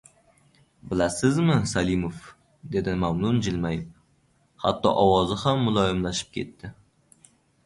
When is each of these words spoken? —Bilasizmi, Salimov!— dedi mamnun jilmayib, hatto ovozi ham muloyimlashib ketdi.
—Bilasizmi, 0.93 1.57
Salimov!— 1.71 2.23
dedi 2.77 2.95
mamnun 3.03 3.37
jilmayib, 3.49 3.93
hatto 4.65 4.95
ovozi 5.05 5.39
ham 5.45 5.63
muloyimlashib 5.69 6.35
ketdi. 6.41 6.73